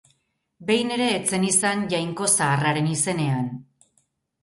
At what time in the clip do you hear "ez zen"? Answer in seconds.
1.17-1.45